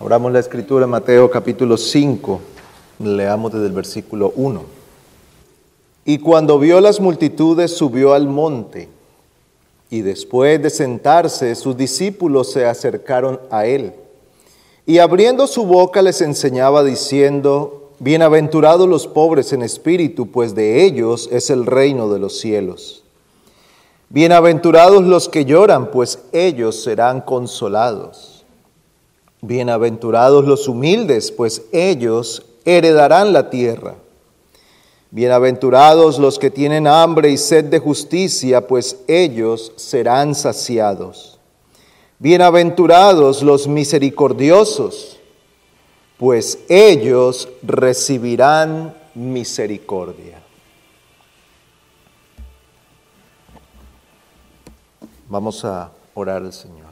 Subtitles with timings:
[0.00, 2.40] Abramos la escritura Mateo capítulo 5,
[2.98, 4.62] leamos desde el versículo 1.
[6.04, 8.88] Y cuando vio las multitudes subió al monte,
[9.90, 13.92] y después de sentarse sus discípulos se acercaron a él.
[14.84, 21.28] Y abriendo su boca les enseñaba diciendo, Bienaventurados los pobres en espíritu, pues de ellos
[21.30, 23.04] es el reino de los cielos.
[24.08, 28.33] Bienaventurados los que lloran, pues ellos serán consolados.
[29.46, 33.96] Bienaventurados los humildes, pues ellos heredarán la tierra.
[35.10, 41.38] Bienaventurados los que tienen hambre y sed de justicia, pues ellos serán saciados.
[42.18, 45.18] Bienaventurados los misericordiosos,
[46.16, 50.42] pues ellos recibirán misericordia.
[55.28, 56.83] Vamos a orar al Señor.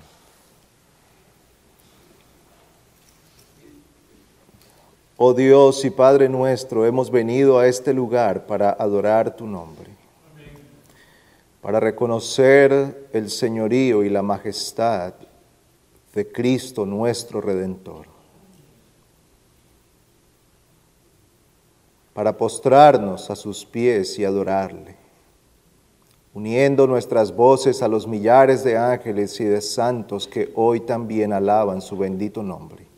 [5.25, 9.89] Oh Dios y Padre nuestro, hemos venido a este lugar para adorar tu nombre,
[11.61, 15.15] para reconocer el señorío y la majestad
[16.13, 18.07] de Cristo nuestro Redentor,
[22.15, 24.97] para postrarnos a sus pies y adorarle,
[26.35, 31.81] uniendo nuestras voces a los millares de ángeles y de santos que hoy también alaban
[31.81, 32.92] su bendito nombre.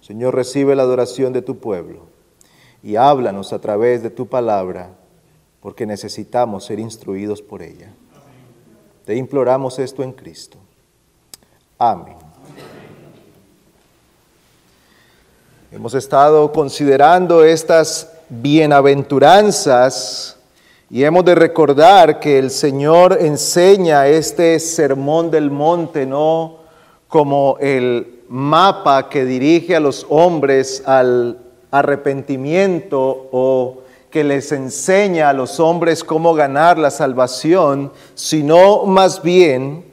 [0.00, 2.06] Señor, recibe la adoración de tu pueblo
[2.82, 4.90] y háblanos a través de tu palabra,
[5.60, 7.92] porque necesitamos ser instruidos por ella.
[9.04, 10.58] Te imploramos esto en Cristo.
[11.78, 12.16] Amén.
[15.70, 20.36] Hemos estado considerando estas bienaventuranzas
[20.90, 26.58] y hemos de recordar que el Señor enseña este sermón del monte no
[27.08, 31.38] como el mapa que dirige a los hombres al
[31.70, 39.84] arrepentimiento o que les enseña a los hombres cómo ganar la salvación, sino más bien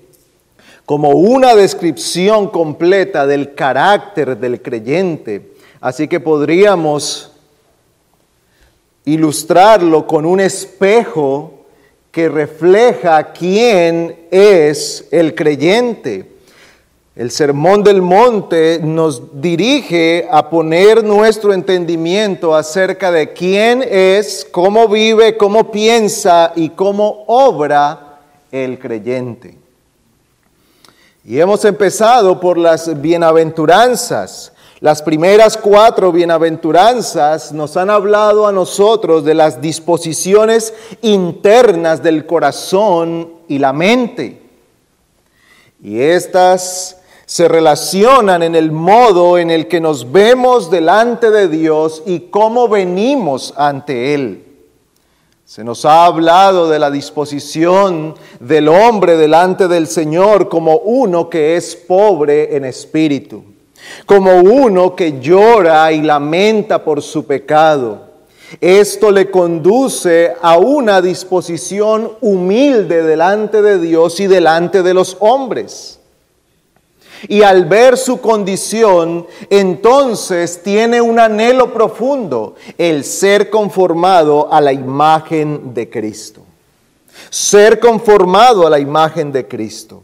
[0.85, 5.53] como una descripción completa del carácter del creyente.
[5.81, 7.31] Así que podríamos
[9.03, 11.65] ilustrarlo con un espejo
[12.11, 16.34] que refleja quién es el creyente.
[17.15, 24.89] El Sermón del Monte nos dirige a poner nuestro entendimiento acerca de quién es, cómo
[24.89, 28.19] vive, cómo piensa y cómo obra
[28.51, 29.57] el creyente.
[31.23, 34.51] Y hemos empezado por las bienaventuranzas.
[34.81, 43.35] Las primeras cuatro bienaventuranzas nos han hablado a nosotros de las disposiciones internas del corazón
[43.47, 44.41] y la mente.
[45.81, 52.03] Y estas se relacionan en el modo en el que nos vemos delante de Dios
[52.05, 54.45] y cómo venimos ante Él.
[55.45, 61.55] Se nos ha hablado de la disposición del hombre delante del Señor como uno que
[61.55, 63.43] es pobre en espíritu,
[64.05, 68.05] como uno que llora y lamenta por su pecado.
[68.61, 75.94] Esto le conduce a una disposición humilde delante de Dios y delante de los hombres.
[77.27, 84.73] Y al ver su condición, entonces tiene un anhelo profundo, el ser conformado a la
[84.73, 86.41] imagen de Cristo.
[87.29, 90.03] Ser conformado a la imagen de Cristo.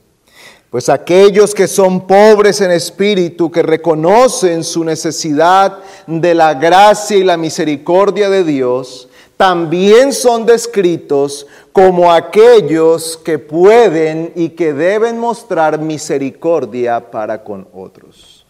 [0.72, 7.26] Pues aquellos que son pobres en espíritu, que reconocen su necesidad de la gracia y
[7.26, 9.10] la misericordia de Dios,
[9.42, 18.46] también son descritos como aquellos que pueden y que deben mostrar misericordia para con otros.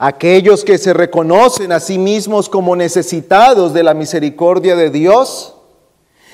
[0.00, 5.54] Aquellos que se reconocen a sí mismos como necesitados de la misericordia de Dios,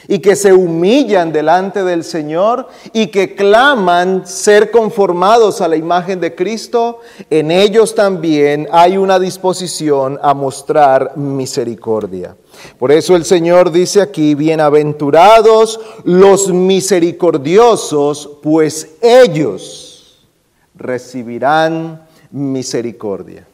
[0.08, 6.20] y que se humillan delante del Señor y que claman ser conformados a la imagen
[6.20, 12.34] de Cristo, en ellos también hay una disposición a mostrar misericordia.
[12.78, 20.26] Por eso el Señor dice aquí, bienaventurados los misericordiosos, pues ellos
[20.74, 23.46] recibirán misericordia.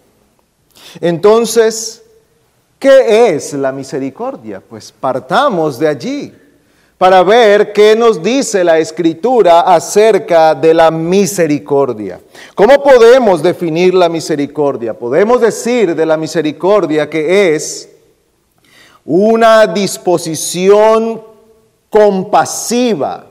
[1.00, 2.02] Entonces,
[2.78, 4.62] ¿qué es la misericordia?
[4.66, 6.32] Pues partamos de allí
[6.98, 12.20] para ver qué nos dice la escritura acerca de la misericordia.
[12.54, 14.94] ¿Cómo podemos definir la misericordia?
[14.94, 17.95] Podemos decir de la misericordia que es
[19.06, 21.22] una disposición
[21.88, 23.26] compasiva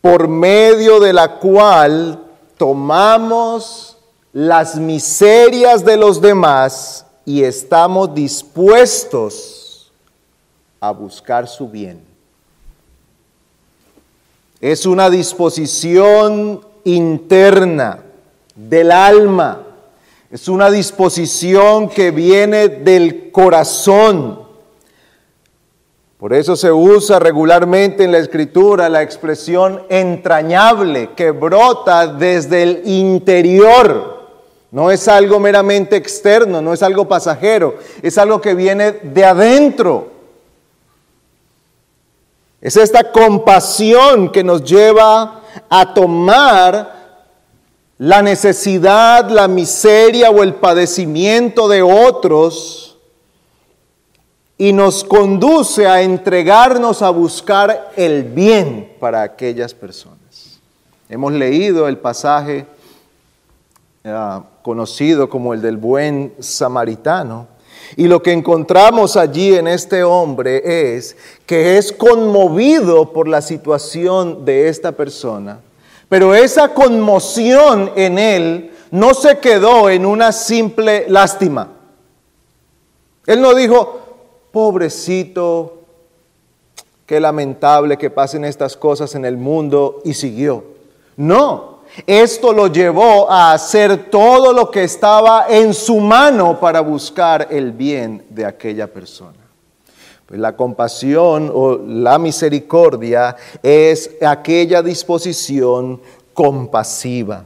[0.00, 2.22] por medio de la cual
[2.56, 3.96] tomamos
[4.32, 9.90] las miserias de los demás y estamos dispuestos
[10.78, 12.00] a buscar su bien.
[14.60, 18.00] Es una disposición interna
[18.54, 19.65] del alma,
[20.36, 24.42] es una disposición que viene del corazón.
[26.18, 32.82] Por eso se usa regularmente en la escritura la expresión entrañable que brota desde el
[32.84, 34.28] interior
[34.72, 40.10] no es algo meramente externo, no es algo pasajero, es algo que viene de adentro.
[42.60, 45.40] Es esta compasión que nos lleva
[45.70, 46.95] a tomar
[47.98, 52.98] la necesidad, la miseria o el padecimiento de otros
[54.58, 60.60] y nos conduce a entregarnos a buscar el bien para aquellas personas.
[61.08, 62.66] Hemos leído el pasaje
[64.04, 67.48] ah, conocido como el del buen samaritano.
[67.96, 74.44] Y lo que encontramos allí en este hombre es que es conmovido por la situación
[74.44, 75.60] de esta persona,
[76.08, 81.68] pero esa conmoción en él no se quedó en una simple lástima.
[83.26, 84.00] Él no dijo,
[84.52, 85.82] pobrecito,
[87.04, 90.64] qué lamentable que pasen estas cosas en el mundo y siguió.
[91.16, 97.48] No, esto lo llevó a hacer todo lo que estaba en su mano para buscar
[97.50, 99.45] el bien de aquella persona.
[100.30, 106.00] La compasión o la misericordia es aquella disposición
[106.34, 107.44] compasiva.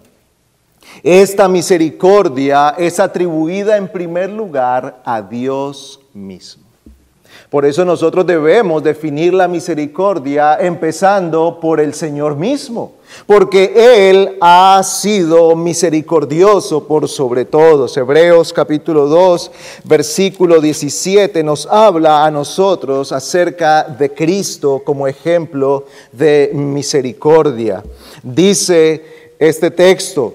[1.02, 6.69] Esta misericordia es atribuida en primer lugar a Dios mismo.
[7.50, 12.93] Por eso nosotros debemos definir la misericordia empezando por el Señor mismo,
[13.26, 13.73] porque
[14.08, 17.97] Él ha sido misericordioso por sobre todos.
[17.97, 19.50] Hebreos capítulo 2,
[19.82, 27.82] versículo 17 nos habla a nosotros acerca de Cristo como ejemplo de misericordia.
[28.23, 30.35] Dice este texto,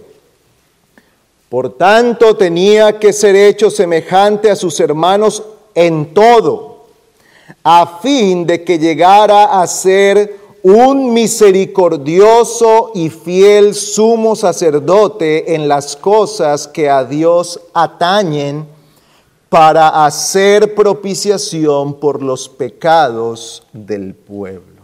[1.47, 5.41] por tanto tenía que ser hecho semejante a sus hermanos
[5.73, 6.74] en todo
[7.63, 15.95] a fin de que llegara a ser un misericordioso y fiel sumo sacerdote en las
[15.95, 18.65] cosas que a Dios atañen
[19.49, 24.75] para hacer propiciación por los pecados del pueblo.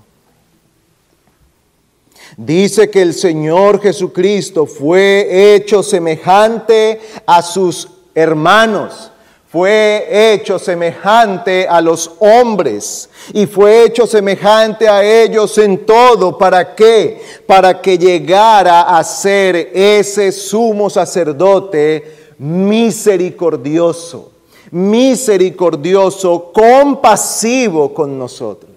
[2.38, 9.11] Dice que el Señor Jesucristo fue hecho semejante a sus hermanos
[9.52, 16.38] fue hecho semejante a los hombres y fue hecho semejante a ellos en todo.
[16.38, 17.22] ¿Para qué?
[17.46, 24.32] Para que llegara a ser ese sumo sacerdote misericordioso,
[24.72, 28.71] misericordioso, compasivo con nosotros.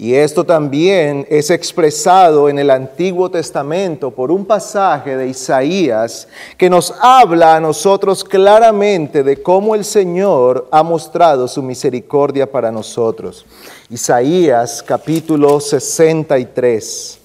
[0.00, 6.26] Y esto también es expresado en el Antiguo Testamento por un pasaje de Isaías
[6.56, 12.72] que nos habla a nosotros claramente de cómo el Señor ha mostrado su misericordia para
[12.72, 13.44] nosotros.
[13.90, 17.19] Isaías capítulo 63.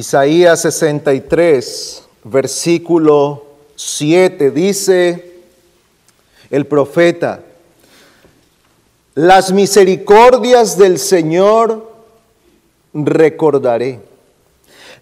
[0.00, 3.44] Isaías 63, versículo
[3.76, 5.42] 7, dice
[6.50, 7.42] el profeta,
[9.14, 11.92] las misericordias del Señor
[12.94, 14.00] recordaré,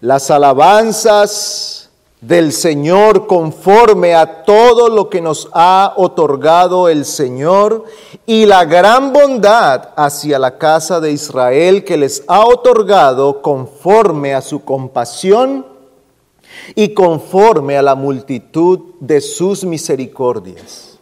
[0.01, 1.78] las alabanzas
[2.21, 7.85] del Señor conforme a todo lo que nos ha otorgado el Señor
[8.25, 14.41] y la gran bondad hacia la casa de Israel que les ha otorgado conforme a
[14.41, 15.65] su compasión
[16.75, 20.99] y conforme a la multitud de sus misericordias.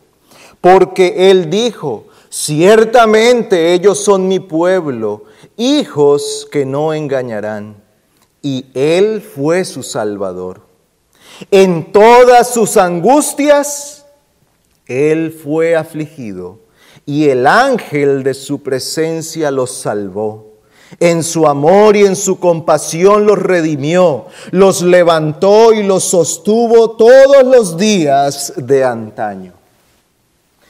[0.62, 5.24] Porque Él dijo, ciertamente ellos son mi pueblo,
[5.56, 7.76] hijos que no engañarán,
[8.44, 10.67] y Él fue su Salvador.
[11.52, 14.06] En todas sus angustias,
[14.86, 16.60] Él fue afligido
[17.06, 20.48] y el ángel de su presencia los salvó.
[21.00, 27.44] En su amor y en su compasión los redimió, los levantó y los sostuvo todos
[27.44, 29.52] los días de antaño.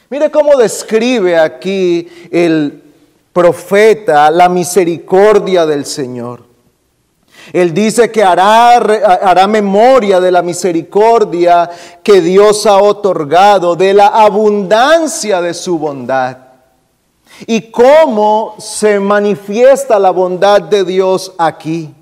[0.10, 2.82] Mire cómo describe aquí el
[3.32, 6.47] profeta la misericordia del Señor.
[7.54, 11.70] Él dice que hará, hará, memoria de la misericordia
[12.04, 16.38] que Dios ha otorgado, de la abundancia de su bondad.
[17.46, 21.94] Y cómo se manifiesta la bondad de Dios aquí.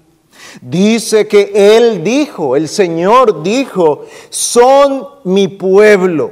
[0.62, 6.32] Dice que Él dijo, el Señor dijo, son mi pueblo.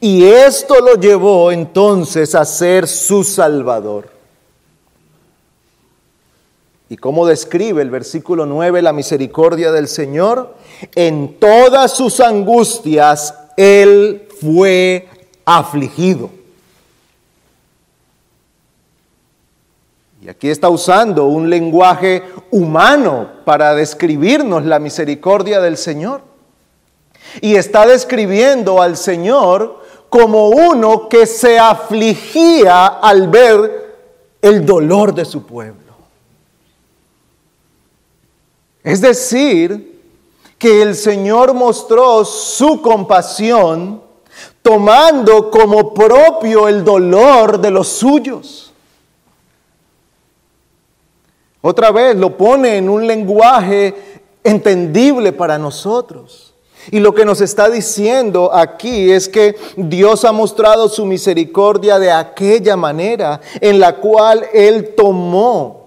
[0.00, 4.17] Y esto lo llevó entonces a ser su Salvador.
[6.90, 10.54] ¿Y cómo describe el versículo 9 la misericordia del Señor?
[10.94, 15.08] En todas sus angustias Él fue
[15.44, 16.30] afligido.
[20.22, 26.22] Y aquí está usando un lenguaje humano para describirnos la misericordia del Señor.
[27.42, 33.96] Y está describiendo al Señor como uno que se afligía al ver
[34.40, 35.87] el dolor de su pueblo.
[38.88, 40.00] Es decir,
[40.56, 44.00] que el Señor mostró su compasión
[44.62, 48.72] tomando como propio el dolor de los suyos.
[51.60, 53.94] Otra vez lo pone en un lenguaje
[54.42, 56.54] entendible para nosotros.
[56.90, 62.10] Y lo que nos está diciendo aquí es que Dios ha mostrado su misericordia de
[62.10, 65.77] aquella manera en la cual Él tomó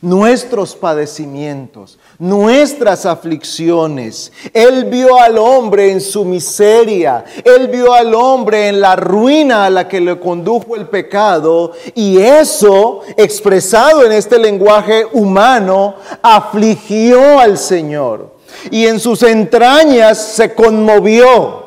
[0.00, 4.32] nuestros padecimientos, nuestras aflicciones.
[4.52, 9.70] Él vio al hombre en su miseria, Él vio al hombre en la ruina a
[9.70, 17.58] la que le condujo el pecado y eso, expresado en este lenguaje humano, afligió al
[17.58, 18.36] Señor
[18.70, 21.66] y en sus entrañas se conmovió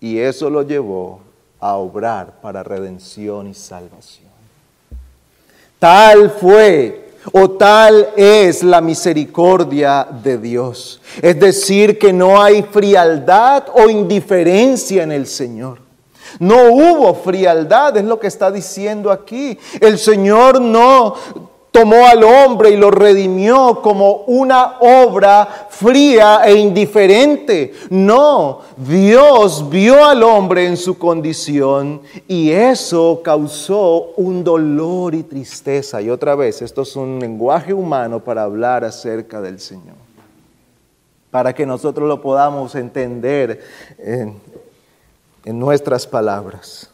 [0.00, 1.20] y eso lo llevó
[1.60, 4.32] a obrar para redención y salvación.
[5.78, 11.00] Tal fue o tal es la misericordia de Dios.
[11.20, 15.80] Es decir, que no hay frialdad o indiferencia en el Señor.
[16.38, 19.58] No hubo frialdad, es lo que está diciendo aquí.
[19.80, 21.14] El Señor no
[21.72, 27.72] tomó al hombre y lo redimió como una obra fría e indiferente.
[27.88, 36.02] No, Dios vio al hombre en su condición y eso causó un dolor y tristeza.
[36.02, 39.96] Y otra vez, esto es un lenguaje humano para hablar acerca del Señor,
[41.30, 43.62] para que nosotros lo podamos entender
[43.98, 44.40] en,
[45.44, 46.91] nuestras palabras.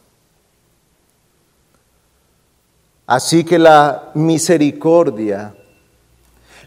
[3.08, 5.54] Así que la misericordia,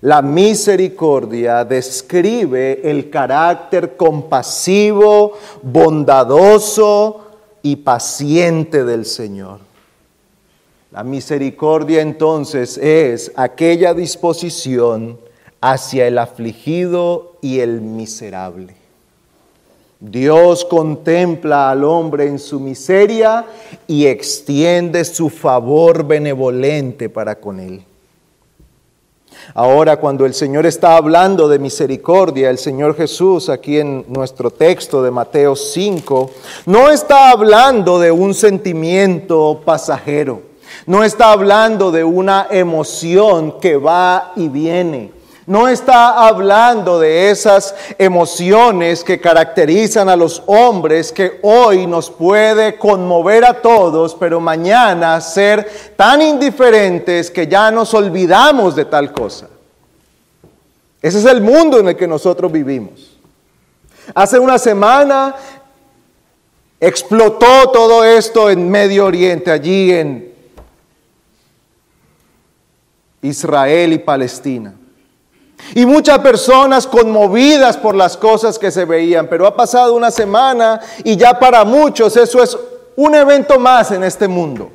[0.01, 7.27] la misericordia describe el carácter compasivo, bondadoso
[7.61, 9.59] y paciente del Señor.
[10.89, 15.19] La misericordia entonces es aquella disposición
[15.61, 18.80] hacia el afligido y el miserable.
[20.01, 23.45] Dios contempla al hombre en su miseria
[23.85, 27.85] y extiende su favor benevolente para con él.
[29.53, 35.03] Ahora, cuando el Señor está hablando de misericordia, el Señor Jesús, aquí en nuestro texto
[35.03, 36.31] de Mateo 5,
[36.65, 40.41] no está hablando de un sentimiento pasajero,
[40.87, 45.20] no está hablando de una emoción que va y viene
[45.51, 52.77] no está hablando de esas emociones que caracterizan a los hombres que hoy nos puede
[52.77, 59.49] conmover a todos, pero mañana ser tan indiferentes que ya nos olvidamos de tal cosa.
[61.01, 63.17] Ese es el mundo en el que nosotros vivimos.
[64.15, 65.35] Hace una semana
[66.79, 70.33] explotó todo esto en Medio Oriente, allí en
[73.21, 74.75] Israel y Palestina.
[75.75, 80.81] Y muchas personas conmovidas por las cosas que se veían, pero ha pasado una semana
[81.03, 82.57] y ya para muchos eso es
[82.95, 84.69] un evento más en este mundo.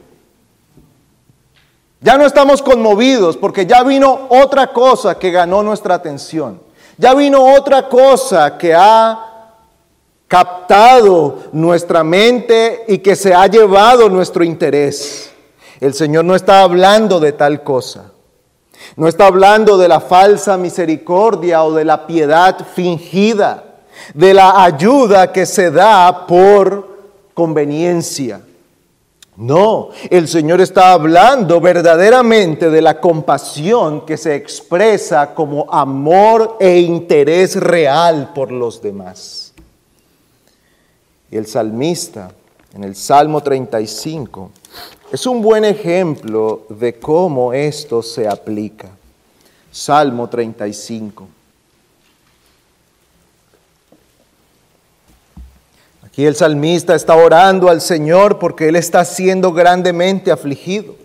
[2.00, 6.60] Ya no estamos conmovidos porque ya vino otra cosa que ganó nuestra atención.
[6.98, 9.26] Ya vino otra cosa que ha
[10.28, 15.30] captado nuestra mente y que se ha llevado nuestro interés.
[15.80, 18.12] El Señor no está hablando de tal cosa.
[18.96, 23.64] No está hablando de la falsa misericordia o de la piedad fingida,
[24.14, 26.96] de la ayuda que se da por
[27.34, 28.40] conveniencia.
[29.36, 36.78] No, el Señor está hablando verdaderamente de la compasión que se expresa como amor e
[36.78, 39.52] interés real por los demás.
[41.30, 42.30] Y el salmista,
[42.74, 44.50] en el Salmo 35,
[45.12, 48.88] es un buen ejemplo de cómo esto se aplica.
[49.70, 51.28] Salmo 35.
[56.04, 60.96] Aquí el salmista está orando al Señor porque él está siendo grandemente afligido.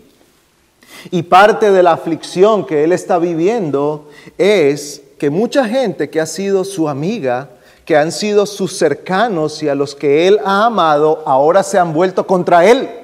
[1.10, 6.26] Y parte de la aflicción que él está viviendo es que mucha gente que ha
[6.26, 7.50] sido su amiga,
[7.84, 11.92] que han sido sus cercanos y a los que él ha amado, ahora se han
[11.92, 13.01] vuelto contra él.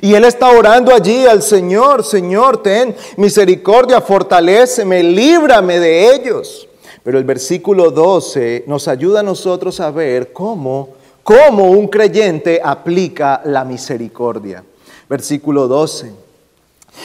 [0.00, 6.68] Y él está orando allí al Señor, Señor, ten misericordia, fortaleceme, líbrame de ellos.
[7.02, 10.90] Pero el versículo 12 nos ayuda a nosotros a ver cómo,
[11.22, 14.64] cómo un creyente aplica la misericordia.
[15.08, 16.12] Versículo 12.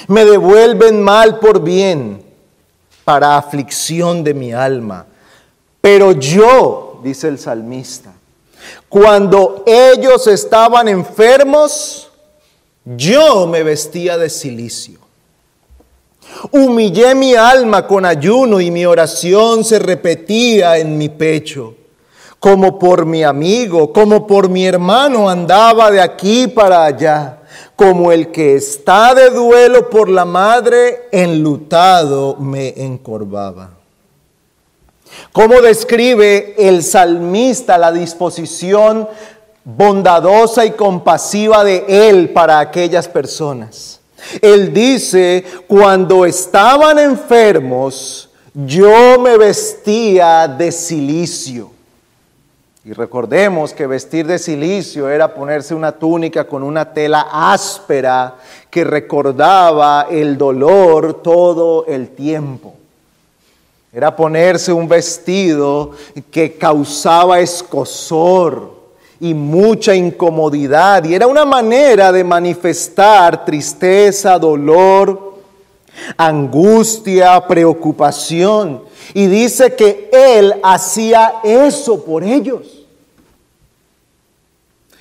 [0.07, 2.22] Me devuelven mal por bien
[3.03, 5.05] para aflicción de mi alma.
[5.81, 8.13] Pero yo, dice el salmista,
[8.89, 12.06] cuando ellos estaban enfermos,
[12.96, 15.00] yo me vestía de silicio.
[16.51, 21.75] Humillé mi alma con ayuno y mi oración se repetía en mi pecho.
[22.39, 27.38] Como por mi amigo, como por mi hermano andaba de aquí para allá
[27.77, 33.70] como el que está de duelo por la madre, enlutado me encorvaba.
[35.32, 39.08] ¿Cómo describe el salmista la disposición
[39.67, 44.00] bondadosa y compasiva de él para aquellas personas?
[44.41, 51.71] Él dice, cuando estaban enfermos, yo me vestía de silicio.
[52.86, 58.36] Y recordemos que vestir de silicio era ponerse una túnica con una tela áspera
[58.69, 62.74] que recordaba el dolor todo el tiempo.
[63.91, 65.91] Era ponerse un vestido
[66.31, 68.76] que causaba escosor
[69.19, 71.03] y mucha incomodidad.
[71.05, 75.36] Y era una manera de manifestar tristeza, dolor,
[76.15, 78.83] angustia, preocupación.
[79.13, 82.76] Y dice que Él hacía eso por ellos.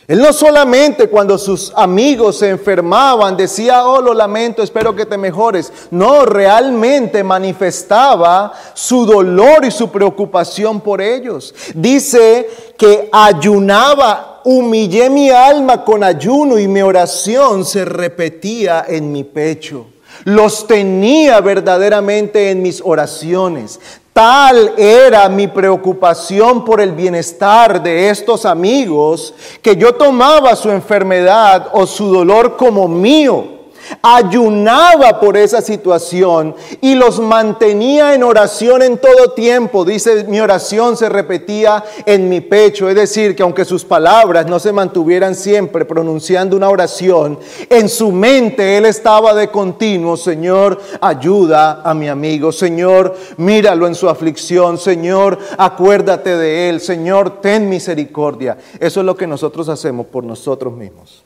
[0.08, 5.18] Él no solamente cuando sus amigos se enfermaban decía, oh, lo lamento, espero que te
[5.18, 5.72] mejores.
[5.90, 11.52] No, realmente manifestaba su dolor y su preocupación por ellos.
[11.74, 19.24] Dice que ayunaba, humillé mi alma con ayuno y mi oración se repetía en mi
[19.24, 19.86] pecho.
[20.24, 23.80] Los tenía verdaderamente en mis oraciones.
[24.16, 31.68] Tal era mi preocupación por el bienestar de estos amigos que yo tomaba su enfermedad
[31.72, 33.55] o su dolor como mío
[34.02, 39.84] ayunaba por esa situación y los mantenía en oración en todo tiempo.
[39.84, 44.58] Dice, mi oración se repetía en mi pecho, es decir, que aunque sus palabras no
[44.58, 51.82] se mantuvieran siempre pronunciando una oración, en su mente él estaba de continuo, Señor, ayuda
[51.82, 58.56] a mi amigo, Señor, míralo en su aflicción, Señor, acuérdate de él, Señor, ten misericordia.
[58.80, 61.25] Eso es lo que nosotros hacemos por nosotros mismos.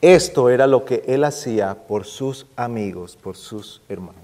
[0.00, 4.22] Esto era lo que él hacía por sus amigos, por sus hermanos.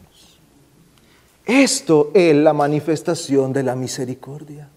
[1.44, 4.68] Esto es la manifestación de la misericordia.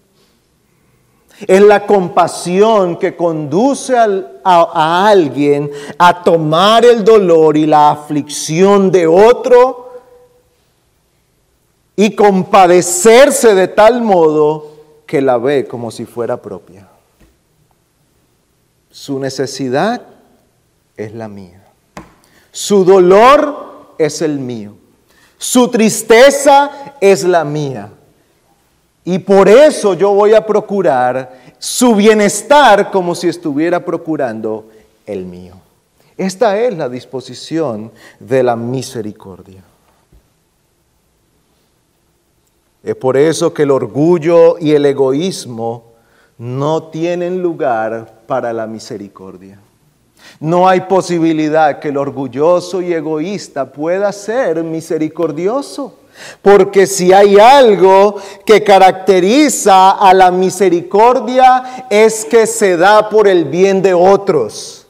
[1.46, 4.06] Es la compasión que conduce a,
[4.44, 9.92] a, alguien a tomar el dolor y la aflicción de otro
[11.96, 14.72] y compadecerse de tal modo
[15.06, 16.88] que la ve como si fuera propia.
[18.90, 20.02] Su necesidad
[20.96, 21.64] es la mía.
[22.50, 24.74] Su dolor es el mío.
[25.38, 27.90] Su tristeza es la mía.
[29.04, 34.66] Y por eso yo voy a procurar su bienestar como si estuviera procurando
[35.06, 35.54] el mío.
[36.16, 39.62] Esta es la disposición de la misericordia.
[42.82, 45.84] Es por eso que el orgullo y el egoísmo
[46.38, 49.58] no tienen lugar para la misericordia.
[50.40, 55.98] No hay posibilidad que el orgulloso y egoísta pueda ser misericordioso.
[56.42, 63.44] Porque si hay algo que caracteriza a la misericordia es que se da por el
[63.44, 64.86] bien de otros.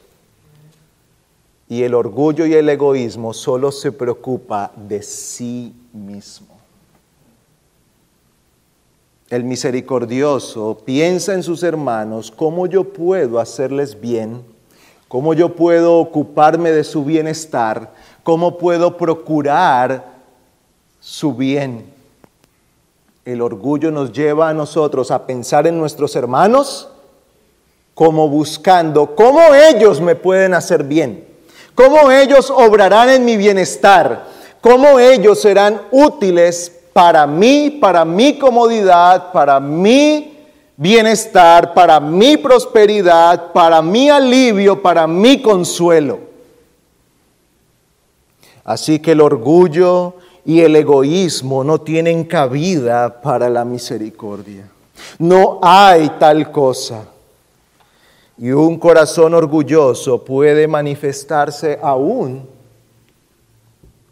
[1.68, 6.48] Y el orgullo y el egoísmo solo se preocupa de sí mismo.
[9.30, 14.51] El misericordioso piensa en sus hermanos, ¿cómo yo puedo hacerles bien?
[15.12, 20.06] Cómo yo puedo ocuparme de su bienestar, cómo puedo procurar
[21.00, 21.84] su bien.
[23.26, 26.88] El orgullo nos lleva a nosotros a pensar en nuestros hermanos
[27.92, 31.28] como buscando cómo ellos me pueden hacer bien,
[31.74, 34.24] cómo ellos obrarán en mi bienestar,
[34.62, 40.41] cómo ellos serán útiles para mí, para mi comodidad, para mi
[40.76, 46.20] bienestar, para mi prosperidad, para mi alivio, para mi consuelo.
[48.64, 54.68] Así que el orgullo y el egoísmo no tienen cabida para la misericordia.
[55.18, 57.06] No hay tal cosa.
[58.38, 62.48] Y un corazón orgulloso puede manifestarse aún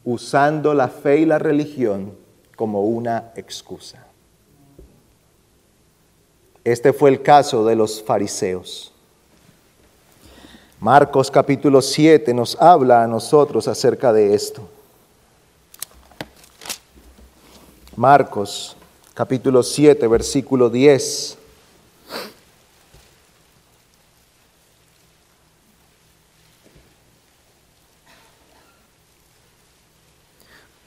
[0.04, 2.12] usando la fe y la religión
[2.56, 4.09] como una excusa.
[6.70, 8.92] Este fue el caso de los fariseos.
[10.78, 14.62] Marcos capítulo 7 nos habla a nosotros acerca de esto.
[17.96, 18.76] Marcos
[19.14, 21.38] capítulo 7 versículo 10.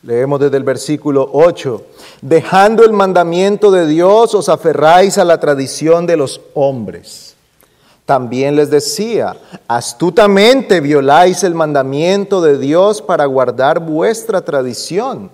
[0.04, 1.82] Leemos desde el versículo 8.
[2.22, 7.36] Dejando el mandamiento de Dios, os aferráis a la tradición de los hombres.
[8.06, 15.32] También les decía, astutamente violáis el mandamiento de Dios para guardar vuestra tradición.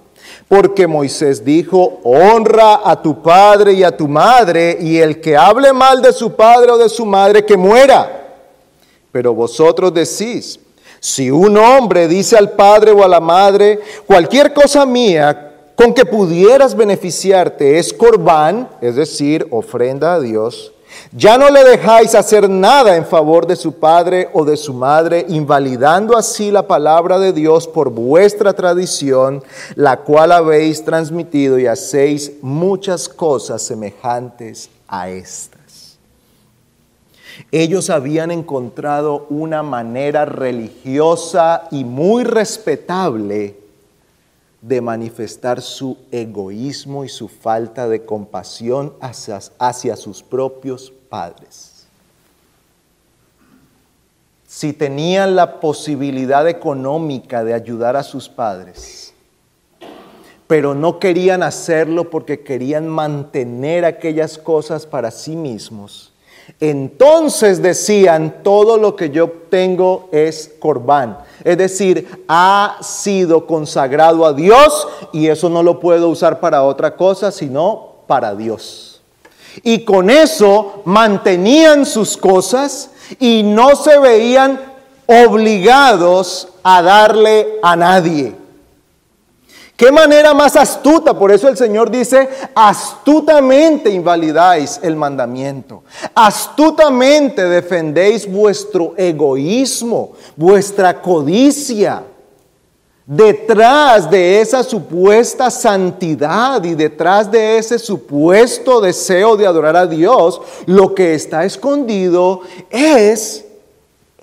[0.48, 5.74] Porque Moisés dijo, honra a tu padre y a tu madre, y el que hable
[5.74, 8.38] mal de su padre o de su madre, que muera.
[9.12, 10.60] Pero vosotros decís,
[11.00, 16.06] si un hombre dice al padre o a la madre, cualquier cosa mía con que
[16.06, 20.74] pudieras beneficiarte es corbán, es decir, ofrenda a Dios,
[21.12, 25.26] ya no le dejáis hacer nada en favor de su padre o de su madre,
[25.30, 29.44] invalidando así la palabra de Dios por vuestra tradición,
[29.76, 35.59] la cual habéis transmitido y hacéis muchas cosas semejantes a esta.
[37.52, 43.56] Ellos habían encontrado una manera religiosa y muy respetable
[44.62, 51.86] de manifestar su egoísmo y su falta de compasión hacia, sus propios padres.
[54.48, 59.14] Si tenían la posibilidad económica de ayudar a sus padres,
[60.48, 66.09] pero no querían hacerlo porque querían mantener aquellas cosas para sí mismos,
[66.60, 71.18] entonces decían, todo lo que yo tengo es corbán.
[71.44, 76.96] Es decir, ha sido consagrado a Dios y eso no lo puedo usar para otra
[76.96, 79.02] cosa, sino para Dios.
[79.64, 84.60] Y con eso mantenían sus cosas y no se veían
[85.08, 88.39] obligados a darle a nadie.
[89.80, 91.18] ¿Qué manera más astuta?
[91.18, 95.86] Por eso el Señor dice, astutamente invalidáis el mandamiento.
[96.14, 102.04] Astutamente defendéis vuestro egoísmo, vuestra codicia.
[103.06, 110.42] Detrás de esa supuesta santidad y detrás de ese supuesto deseo de adorar a Dios,
[110.66, 113.46] lo que está escondido es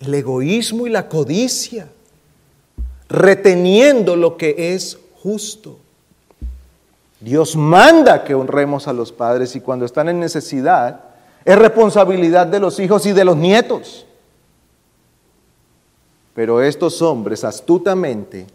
[0.03, 1.89] el egoísmo y la codicia,
[3.09, 5.77] reteniendo lo que es justo.
[7.19, 11.01] Dios manda que honremos a los padres y cuando están en necesidad
[11.45, 14.07] es responsabilidad de los hijos y de los nietos.
[16.33, 18.47] Pero estos hombres astutamente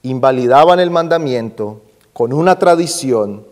[0.00, 1.82] invalidaban el mandamiento
[2.14, 3.44] con una tradición,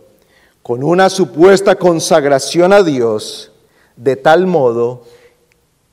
[0.63, 3.51] con una supuesta consagración a Dios,
[3.95, 5.03] de tal modo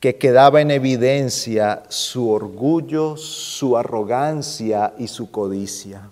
[0.00, 6.10] que quedaba en evidencia su orgullo, su arrogancia y su codicia.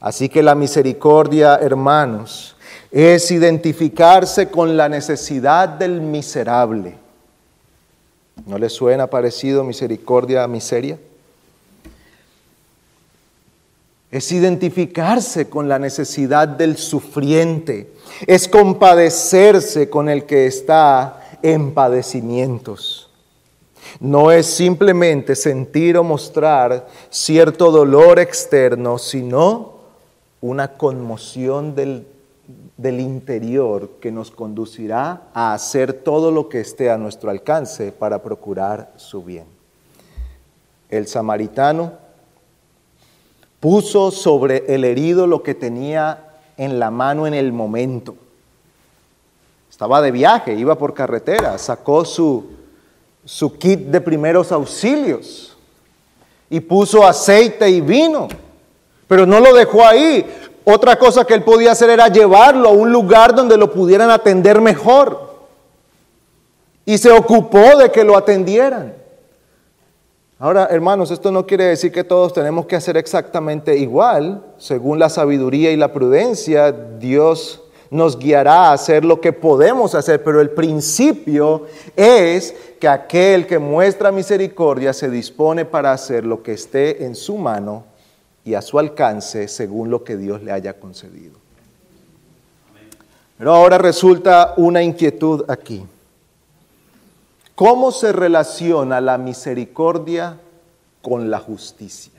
[0.00, 2.56] Así que la misericordia, hermanos,
[2.90, 6.96] es identificarse con la necesidad del miserable.
[8.46, 10.98] ¿No le suena parecido misericordia a miseria?
[14.10, 17.92] Es identificarse con la necesidad del sufriente,
[18.26, 23.10] es compadecerse con el que está en padecimientos.
[24.00, 29.74] No es simplemente sentir o mostrar cierto dolor externo, sino
[30.40, 32.06] una conmoción del,
[32.78, 38.22] del interior que nos conducirá a hacer todo lo que esté a nuestro alcance para
[38.22, 39.44] procurar su bien.
[40.88, 41.92] El samaritano
[43.60, 48.16] puso sobre el herido lo que tenía en la mano en el momento.
[49.74, 52.44] Estaba de viaje, iba por carretera, sacó su,
[53.24, 55.56] su kit de primeros auxilios
[56.48, 58.28] y puso aceite y vino,
[59.08, 60.24] pero no lo dejó ahí.
[60.64, 64.60] Otra cosa que él podía hacer era llevarlo a un lugar donde lo pudieran atender
[64.60, 65.34] mejor.
[66.86, 68.94] Y se ocupó de que lo atendieran.
[70.38, 74.40] Ahora, hermanos, esto no quiere decir que todos tenemos que hacer exactamente igual.
[74.56, 77.63] Según la sabiduría y la prudencia, Dios
[77.94, 83.60] nos guiará a hacer lo que podemos hacer, pero el principio es que aquel que
[83.60, 87.84] muestra misericordia se dispone para hacer lo que esté en su mano
[88.44, 91.38] y a su alcance según lo que Dios le haya concedido.
[93.38, 95.86] Pero ahora resulta una inquietud aquí.
[97.54, 100.40] ¿Cómo se relaciona la misericordia
[101.00, 102.13] con la justicia?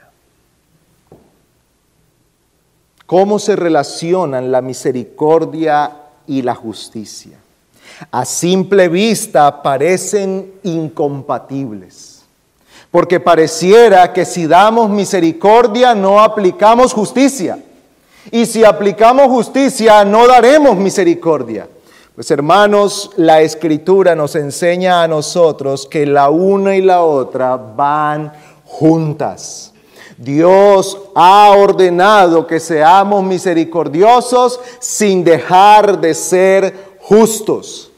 [3.06, 5.92] ¿Cómo se relacionan la misericordia
[6.26, 7.38] y la justicia?
[8.12, 12.24] A simple vista parecen incompatibles,
[12.90, 17.60] porque pareciera que si damos misericordia no aplicamos justicia,
[18.32, 21.68] y si aplicamos justicia no daremos misericordia.
[22.16, 28.34] Pues hermanos, la escritura nos enseña a nosotros que la una y la otra van
[28.64, 29.75] juntas.
[30.18, 37.92] Dios ha ordenado que seamos misericordiosos sin dejar de ser justos.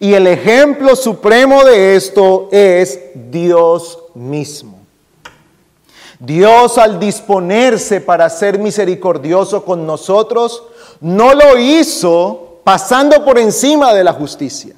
[0.00, 4.78] Y el ejemplo supremo de esto es Dios mismo.
[6.18, 10.62] Dios al disponerse para ser misericordioso con nosotros,
[11.00, 14.74] no lo hizo pasando por encima de la justicia.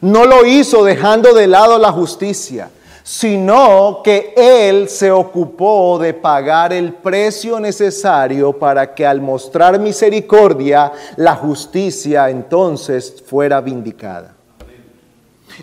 [0.00, 2.70] No lo hizo dejando de lado la justicia
[3.08, 10.92] sino que Él se ocupó de pagar el precio necesario para que al mostrar misericordia,
[11.16, 14.34] la justicia entonces fuera vindicada.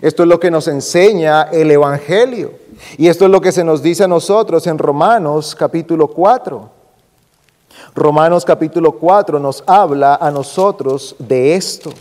[0.02, 2.50] Esto es lo que nos enseña el Evangelio.
[2.98, 6.68] Y esto es lo que se nos dice a nosotros en Romanos capítulo 4.
[7.94, 11.92] Romanos capítulo 4 nos habla a nosotros de esto.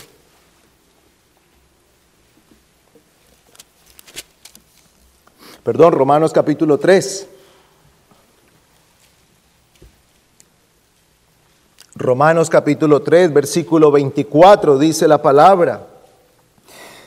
[5.65, 7.27] Perdón, Romanos capítulo 3.
[11.95, 15.87] Romanos capítulo 3, versículo 24 dice la palabra.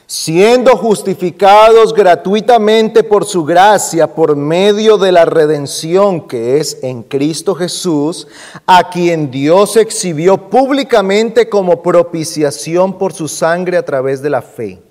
[0.09, 7.55] Siendo justificados gratuitamente por su gracia, por medio de la redención que es en Cristo
[7.55, 8.27] Jesús,
[8.67, 14.88] a quien Dios exhibió públicamente como propiciación por su sangre a través de la fe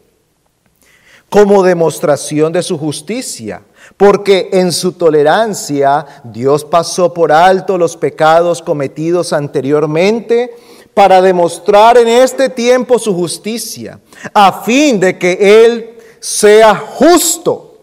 [1.30, 3.62] como demostración de su justicia,
[3.98, 10.56] porque en su tolerancia Dios pasó por alto los pecados cometidos anteriormente
[10.94, 14.00] para demostrar en este tiempo su justicia,
[14.34, 17.78] a fin de que Él sea justo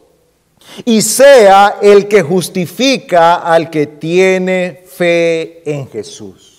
[0.84, 6.54] y sea el que justifica al que tiene fe en Jesús.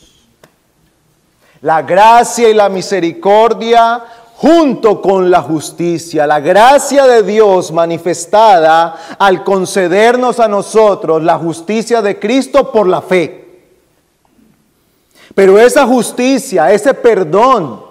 [1.62, 4.04] La gracia y la misericordia
[4.38, 12.02] junto con la justicia, la gracia de Dios manifestada al concedernos a nosotros la justicia
[12.02, 13.46] de Cristo por la fe.
[15.34, 17.82] Pero esa justicia, ese perdón,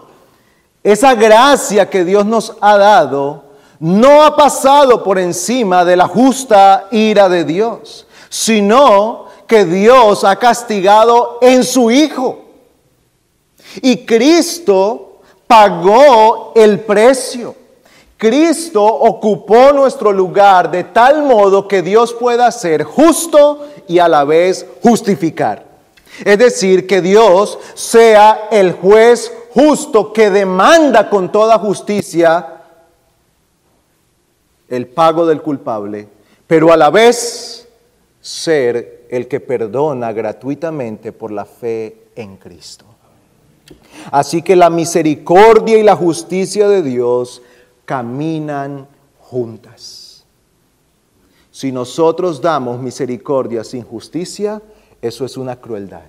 [0.82, 3.44] esa gracia que Dios nos ha dado,
[3.80, 10.36] no ha pasado por encima de la justa ira de Dios, sino que Dios ha
[10.36, 12.44] castigado en su Hijo.
[13.82, 15.03] Y Cristo
[15.54, 17.54] pagó el precio.
[18.16, 24.24] Cristo ocupó nuestro lugar de tal modo que Dios pueda ser justo y a la
[24.24, 25.64] vez justificar.
[26.24, 32.62] Es decir, que Dios sea el juez justo que demanda con toda justicia
[34.68, 36.08] el pago del culpable,
[36.48, 37.68] pero a la vez
[38.20, 42.93] ser el que perdona gratuitamente por la fe en Cristo.
[44.10, 47.42] Así que la misericordia y la justicia de Dios
[47.84, 48.86] caminan
[49.18, 50.24] juntas.
[51.50, 54.60] Si nosotros damos misericordia sin justicia,
[55.00, 56.02] eso es una crueldad.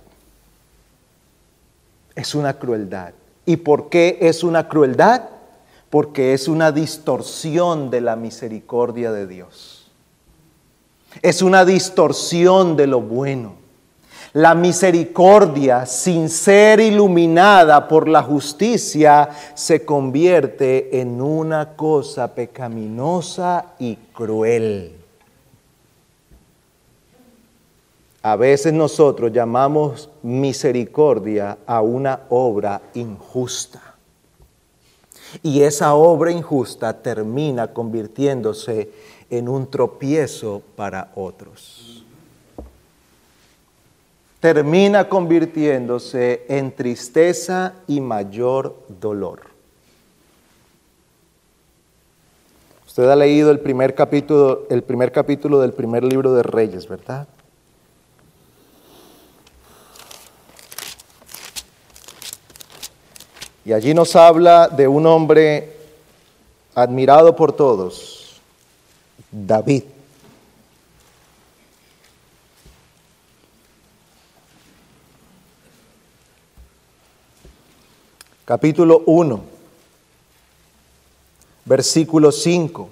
[2.16, 3.14] Es una crueldad.
[3.46, 5.30] ¿Y por qué es una crueldad?
[5.90, 9.92] Porque es una distorsión de la misericordia de Dios.
[11.22, 13.65] Es una distorsión de lo bueno.
[14.36, 23.96] La misericordia, sin ser iluminada por la justicia, se convierte en una cosa pecaminosa y
[23.96, 24.92] cruel.
[28.24, 33.96] A veces nosotros llamamos misericordia a una obra injusta.
[35.44, 38.90] Y esa obra injusta termina convirtiéndose
[39.30, 41.85] en un tropiezo para otros
[44.40, 49.42] termina convirtiéndose en tristeza y mayor dolor.
[52.86, 57.28] Usted ha leído el primer capítulo, el primer capítulo del primer libro de Reyes, ¿verdad?
[63.66, 65.76] Y allí nos habla de un hombre
[66.76, 68.40] admirado por todos,
[69.32, 69.95] David.
[78.46, 79.44] Capítulo 1,
[81.66, 82.90] versículo 5.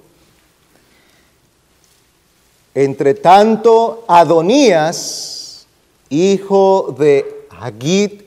[2.74, 5.68] Entre tanto, Adonías,
[6.10, 8.24] hijo de Hagid,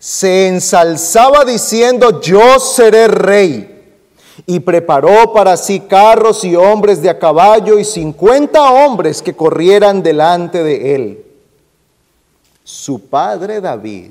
[0.00, 3.68] se ensalzaba diciendo, yo seré rey.
[4.44, 10.02] Y preparó para sí carros y hombres de a caballo y cincuenta hombres que corrieran
[10.02, 11.24] delante de él.
[12.64, 14.10] Su padre David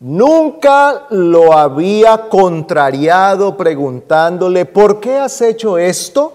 [0.00, 6.34] nunca lo había contrariado preguntándole, ¿por qué has hecho esto?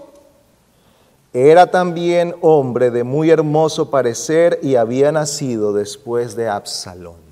[1.32, 7.24] Era también hombre de muy hermoso parecer y había nacido después de Absalón.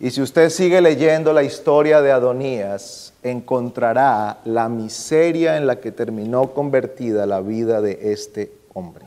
[0.00, 5.92] Y si usted sigue leyendo la historia de Adonías, encontrará la miseria en la que
[5.92, 9.03] terminó convertida la vida de este hombre.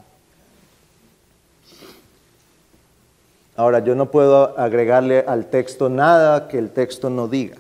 [3.58, 7.58] Ahora, yo no puedo agregarle al texto nada que el texto no diga,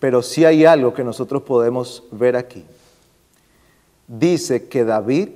[0.00, 2.64] pero sí hay algo que nosotros podemos ver aquí.
[4.08, 5.28] Dice que David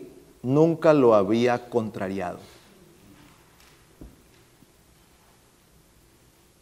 [0.42, 2.40] nunca lo había contrariado.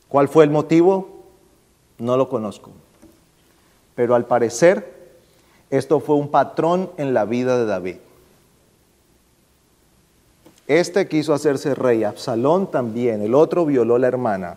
[0.06, 1.24] ¿Cuál fue el motivo?
[1.96, 2.70] No lo conozco.
[3.94, 5.16] Pero al parecer,
[5.70, 7.96] esto fue un patrón en la vida de David.
[10.66, 14.57] Este quiso hacerse rey, Absalón también, el otro violó a la hermana.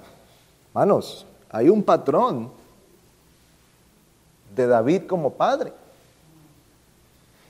[0.73, 2.49] Manos, hay un patrón
[4.55, 5.73] de David como padre.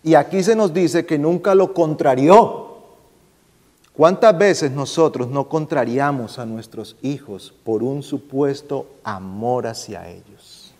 [0.03, 2.67] Y aquí se nos dice que nunca lo contrarió.
[3.93, 10.73] ¿Cuántas veces nosotros no contrariamos a nuestros hijos por un supuesto amor hacia ellos?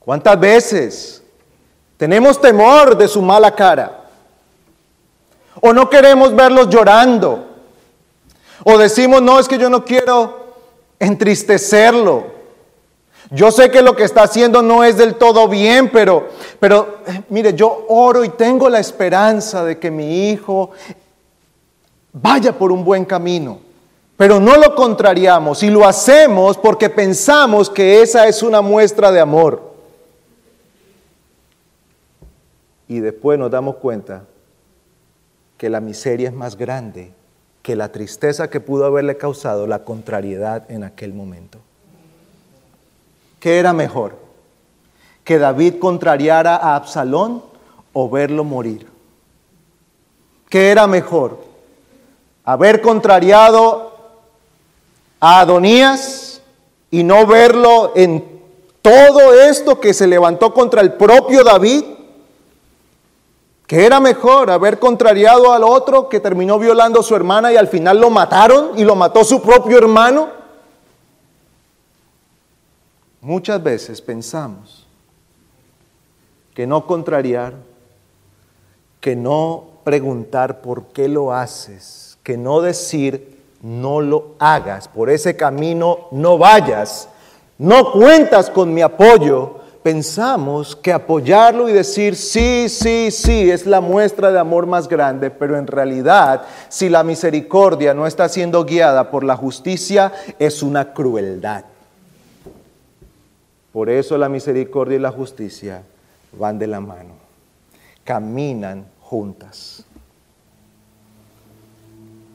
[0.00, 1.22] ¿Cuántas veces
[1.96, 3.99] tenemos temor de su mala cara?
[5.60, 7.46] ¿O no queremos verlos llorando?
[8.64, 10.54] ¿O decimos, no, es que yo no quiero
[10.98, 12.38] entristecerlo?
[13.30, 17.22] Yo sé que lo que está haciendo no es del todo bien, pero, pero eh,
[17.28, 20.70] mire, yo oro y tengo la esperanza de que mi hijo
[22.12, 23.60] vaya por un buen camino.
[24.16, 29.20] Pero no lo contrariamos y lo hacemos porque pensamos que esa es una muestra de
[29.20, 29.70] amor.
[32.88, 34.24] Y después nos damos cuenta
[35.60, 37.12] que la miseria es más grande
[37.60, 41.58] que la tristeza que pudo haberle causado la contrariedad en aquel momento.
[43.40, 44.16] ¿Qué era mejor?
[45.22, 47.42] ¿Que David contrariara a Absalón
[47.92, 48.86] o verlo morir?
[50.48, 51.44] ¿Qué era mejor?
[52.42, 53.98] ¿Haber contrariado
[55.20, 56.40] a Adonías
[56.90, 58.40] y no verlo en
[58.80, 61.84] todo esto que se levantó contra el propio David?
[63.70, 67.68] ¿Qué era mejor haber contrariado al otro que terminó violando a su hermana y al
[67.68, 70.28] final lo mataron y lo mató su propio hermano?
[73.20, 74.88] Muchas veces pensamos
[76.52, 77.54] que no contrariar,
[78.98, 85.36] que no preguntar por qué lo haces, que no decir no lo hagas, por ese
[85.36, 87.08] camino no vayas,
[87.56, 93.80] no cuentas con mi apoyo, pensamos que apoyarlo y decir sí, sí, sí es la
[93.80, 99.10] muestra de amor más grande, pero en realidad si la misericordia no está siendo guiada
[99.10, 101.64] por la justicia es una crueldad.
[103.72, 105.82] Por eso la misericordia y la justicia
[106.32, 107.14] van de la mano,
[108.04, 109.84] caminan juntas.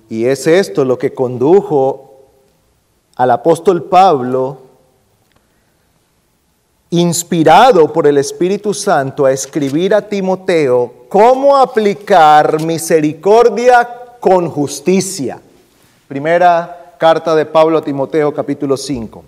[0.10, 2.16] Y es esto lo que condujo
[3.16, 4.60] al apóstol Pablo,
[7.00, 13.88] inspirado por el Espíritu Santo, a escribir a Timoteo cómo aplicar misericordia
[14.20, 15.40] con justicia.
[16.08, 19.24] Primera carta de Pablo a Timoteo capítulo 5.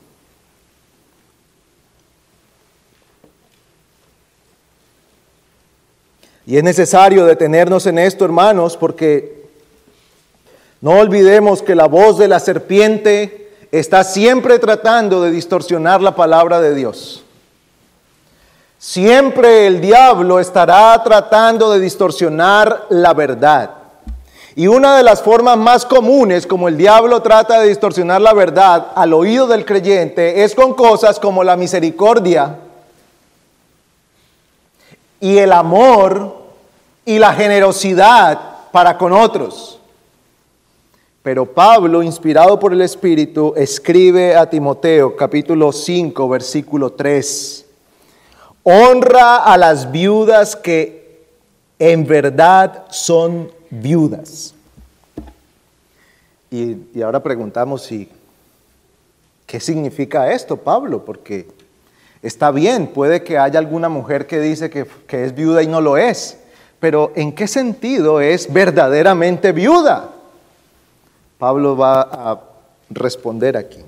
[6.48, 9.50] Y es necesario detenernos en esto, hermanos, porque
[10.80, 16.62] no olvidemos que la voz de la serpiente está siempre tratando de distorsionar la palabra
[16.62, 17.26] de Dios.
[18.80, 23.72] Siempre el diablo estará tratando de distorsionar la verdad.
[24.56, 28.88] Y una de las formas más comunes como el diablo trata de distorsionar la verdad
[28.96, 32.58] al oído del creyente es con cosas como la misericordia
[35.20, 36.38] y el amor
[37.06, 38.40] y la generosidad
[38.72, 39.80] para con otros.
[41.24, 47.67] Pero Pablo, inspirado por el Espíritu, escribe a Timoteo capítulo 5, versículo 3.
[48.70, 51.26] Honra a las viudas que
[51.80, 54.54] en verdad son viudas.
[56.52, 58.10] Y, ahora preguntamos si,
[59.46, 61.06] ¿qué significa esto, Pablo?
[61.06, 61.48] Porque
[62.22, 65.80] está bien, puede que haya alguna mujer que dice que, que es viuda y no
[65.80, 66.38] lo es,
[66.82, 70.10] pero ¿en qué sentido es verdaderamente viuda?
[71.38, 72.42] Pablo va a
[72.90, 73.80] responder aquí.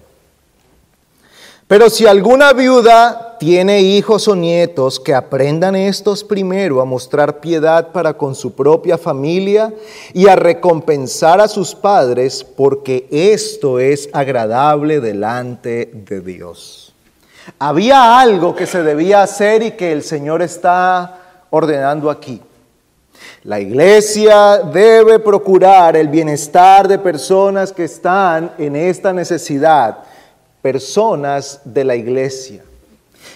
[1.70, 7.90] Pero si alguna viuda tiene hijos o nietos, que aprendan estos primero a mostrar piedad
[7.90, 9.72] para con su propia familia
[10.12, 16.92] y a recompensar a sus padres, porque esto es agradable delante de Dios.
[17.60, 21.20] Había algo que se debía hacer y que el Señor está
[21.52, 22.42] ordenando aquí.
[23.44, 30.09] La iglesia debe procurar el bienestar de personas que están en esta necesidad
[30.62, 32.64] personas de la iglesia.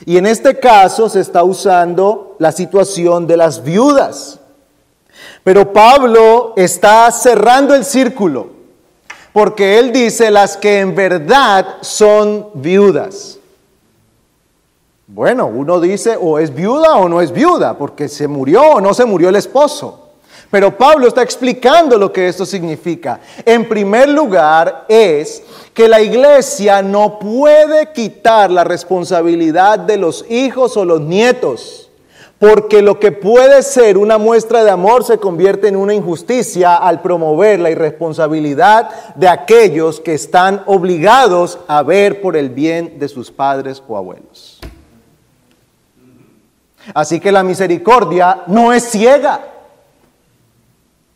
[0.05, 4.39] Y en este caso se está usando la situación de las viudas.
[5.43, 8.47] Pero Pablo está cerrando el círculo,
[9.31, 13.39] porque él dice las que en verdad son viudas.
[15.07, 18.93] Bueno, uno dice o es viuda o no es viuda, porque se murió o no
[18.93, 20.02] se murió el esposo.
[20.53, 23.19] Pero Pablo está explicando lo que esto significa.
[23.43, 25.41] En primer lugar es
[25.73, 31.89] que la iglesia no puede quitar la responsabilidad de los hijos o los nietos,
[32.37, 37.01] porque lo que puede ser una muestra de amor se convierte en una injusticia al
[37.01, 43.31] promover la irresponsabilidad de aquellos que están obligados a ver por el bien de sus
[43.31, 44.59] padres o abuelos.
[46.93, 49.49] Así que la misericordia no es ciega.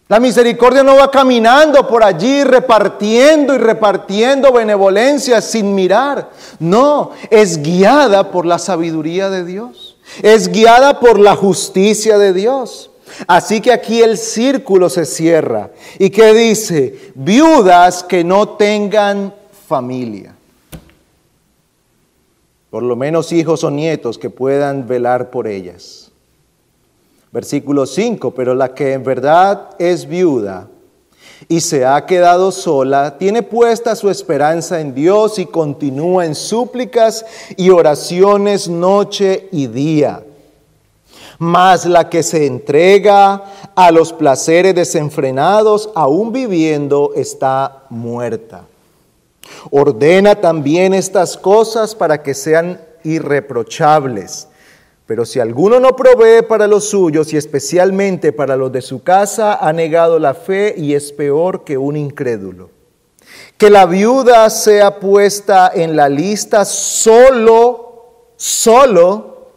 [0.10, 6.30] La misericordia no va caminando por allí repartiendo y repartiendo benevolencia sin mirar.
[6.60, 9.98] No, es guiada por la sabiduría de Dios.
[10.22, 12.90] Es guiada por la justicia de Dios.
[13.28, 15.72] Así que aquí el círculo se cierra.
[16.00, 17.12] ¿Y qué dice?
[17.16, 19.34] Viudas que no tengan
[19.68, 20.36] familia.
[22.70, 26.07] Por lo menos hijos o nietos que puedan velar por ellas.
[27.32, 30.68] Versículo 5, pero la que en verdad es viuda
[31.48, 37.26] y se ha quedado sola, tiene puesta su esperanza en Dios y continúa en súplicas
[37.56, 40.24] y oraciones noche y día.
[41.40, 43.44] Mas la que se entrega
[43.76, 48.64] a los placeres desenfrenados, aún viviendo, está muerta.
[49.70, 54.48] Ordena también estas cosas para que sean irreprochables.
[55.08, 59.56] Pero si alguno no provee para los suyos y especialmente para los de su casa,
[59.56, 62.70] ha negado la fe y es peor que un incrédulo.
[63.58, 69.48] Que la viuda sea puesta en la lista solo, solo,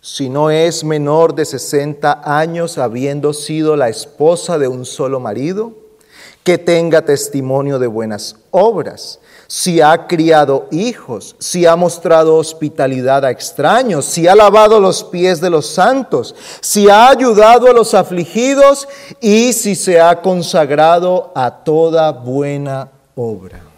[0.00, 5.72] si no es menor de 60 años, habiendo sido la esposa de un solo marido,
[6.46, 9.18] que tenga testimonio de buenas obras
[9.48, 15.40] si ha criado hijos, si ha mostrado hospitalidad a extraños, si ha lavado los pies
[15.40, 18.86] de los santos, si ha ayudado a los afligidos
[19.20, 23.75] y si se ha consagrado a toda buena obra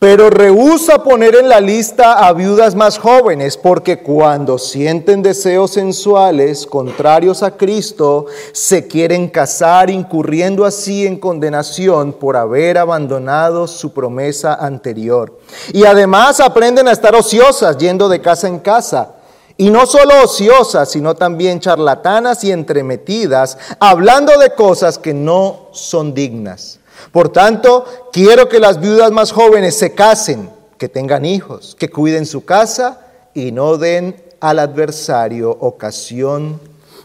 [0.00, 6.64] pero rehúsa poner en la lista a viudas más jóvenes, porque cuando sienten deseos sensuales
[6.64, 14.54] contrarios a Cristo, se quieren casar, incurriendo así en condenación por haber abandonado su promesa
[14.54, 15.38] anterior.
[15.74, 19.16] Y además aprenden a estar ociosas, yendo de casa en casa.
[19.58, 26.14] Y no solo ociosas, sino también charlatanas y entremetidas, hablando de cosas que no son
[26.14, 26.79] dignas.
[27.12, 32.26] Por tanto, quiero que las viudas más jóvenes se casen, que tengan hijos, que cuiden
[32.26, 33.00] su casa
[33.34, 36.60] y no den al adversario ocasión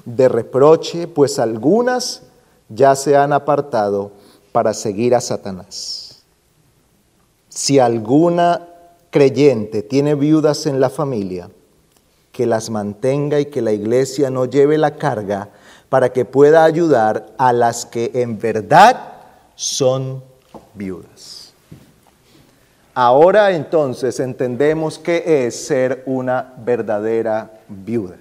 [0.05, 2.21] de reproche, pues algunas
[2.69, 4.11] ya se han apartado
[4.51, 6.23] para seguir a Satanás.
[7.49, 8.67] Si alguna
[9.09, 11.49] creyente tiene viudas en la familia,
[12.31, 15.49] que las mantenga y que la iglesia no lleve la carga
[15.87, 19.14] para que pueda ayudar a las que en verdad
[19.55, 20.23] son
[20.73, 21.53] viudas.
[22.93, 28.17] Ahora entonces entendemos qué es ser una verdadera viuda.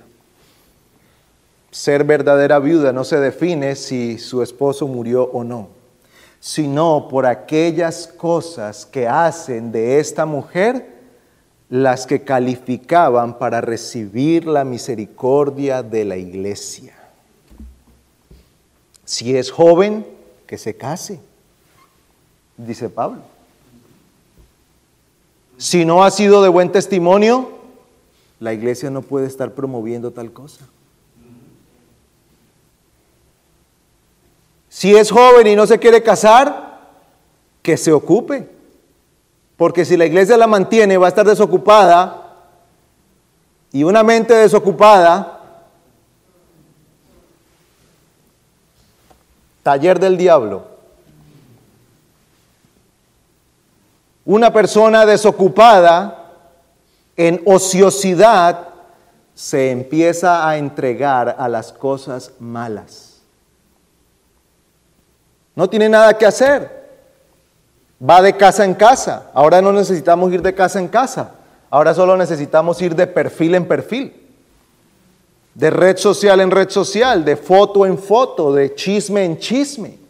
[1.71, 5.69] ser verdadera viuda no se define si su esposo murió o no,
[6.39, 10.95] sino por aquellas cosas que hacen de esta mujer
[11.69, 16.95] las que calificaban para recibir la misericordia de la iglesia.
[19.05, 20.07] Si es joven,
[20.55, 21.19] que se case,
[22.57, 23.23] dice Pablo.
[25.59, 27.51] Si no ha sido de buen testimonio,
[28.39, 30.65] la iglesia no puede estar promoviendo tal cosa.
[34.69, 36.79] Si es joven y no se quiere casar,
[37.61, 38.49] que se ocupe.
[39.57, 42.47] Porque si la iglesia la mantiene, va a estar desocupada.
[43.73, 45.34] Y una mente desocupada,
[49.65, 50.63] taller del diablo.
[54.25, 56.31] Una persona desocupada
[57.17, 58.69] en ociosidad
[59.35, 63.23] se empieza a entregar a las cosas malas.
[65.57, 66.85] No tiene nada que hacer.
[68.09, 69.31] Va de casa en casa.
[69.35, 71.33] Ahora no necesitamos ir de casa en casa.
[71.71, 74.24] Ahora solo necesitamos ir de perfil en perfil.
[75.55, 80.05] De red social en red social, de foto en foto, de chisme en chisme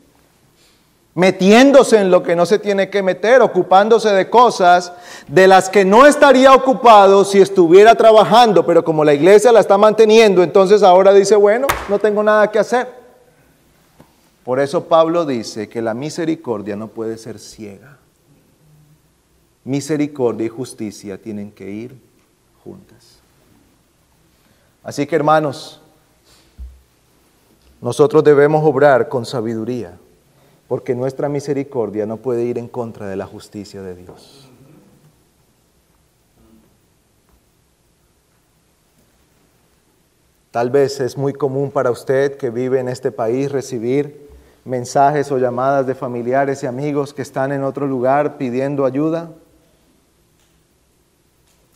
[1.15, 4.93] metiéndose en lo que no se tiene que meter, ocupándose de cosas
[5.29, 9.79] de las que no estaría ocupado si estuviera trabajando, pero como la iglesia la está
[9.79, 12.89] manteniendo, entonces ahora dice, bueno, no tengo nada que hacer.
[14.45, 17.99] Por eso Pablo dice que la misericordia no puede ser ciega.
[19.63, 21.97] Misericordia y justicia tienen que ir
[22.63, 23.14] juntas.
[24.85, 25.81] Así que hermanos,
[27.81, 29.99] nosotros debemos obrar con sabiduría
[30.69, 34.49] porque nuestra misericordia no puede ir en contra de la justicia de Dios.
[40.51, 44.31] Tal vez es muy común para usted que vive en este país recibir
[44.65, 49.31] mensajes o llamadas de familiares y amigos que están en otro lugar pidiendo ayuda.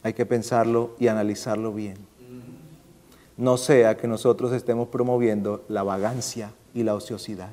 [0.02, 2.17] Hay que pensarlo y analizarlo bien.
[3.38, 7.50] No sea que nosotros estemos promoviendo la vagancia y la ociosidad.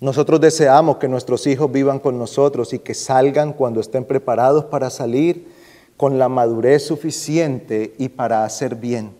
[0.00, 4.90] Nosotros deseamos que nuestros hijos vivan con nosotros y que salgan cuando estén preparados para
[4.90, 5.48] salir
[5.96, 9.10] con la madurez suficiente y para hacer bien.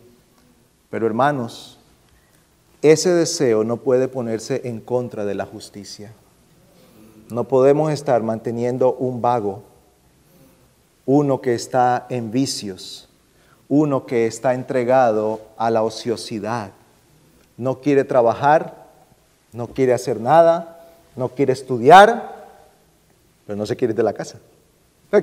[0.91, 1.78] Pero hermanos,
[2.80, 6.12] ese deseo no puede ponerse en contra de la justicia.
[7.28, 9.62] No podemos estar manteniendo un vago,
[11.09, 13.09] uno que está en vicios,
[13.66, 16.72] uno que está entregado a la ociosidad,
[17.56, 18.86] no quiere trabajar,
[19.54, 20.86] no quiere hacer nada,
[21.16, 22.46] no quiere estudiar,
[23.46, 24.38] pero no se quiere ir de la casa.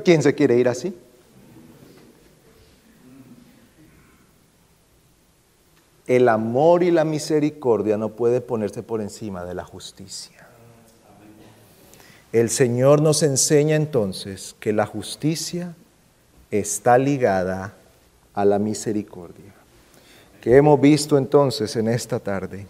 [0.03, 0.97] quién se quiere ir así?
[6.07, 10.34] El amor y la misericordia no puede ponerse por encima de la justicia.
[12.32, 15.76] El Señor nos enseña entonces que la justicia
[16.51, 17.76] está ligada
[18.34, 19.53] a la misericordia.
[20.41, 22.67] Que hemos visto entonces en esta tarde.